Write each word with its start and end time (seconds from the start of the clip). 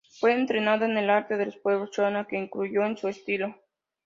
Fue 0.19 0.33
entrenado 0.33 0.85
en 0.85 0.97
el 0.97 1.11
arte 1.11 1.37
de 1.37 1.45
los 1.45 1.57
pueblos 1.57 1.91
Shona, 1.91 2.25
que 2.25 2.35
influyó 2.35 2.83
en 2.87 2.97
su 2.97 3.07
estilo. 3.07 3.53